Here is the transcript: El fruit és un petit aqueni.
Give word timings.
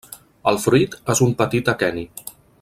El 0.51 0.57
fruit 0.63 0.95
és 1.15 1.23
un 1.27 1.37
petit 1.43 1.71
aqueni. 1.75 2.09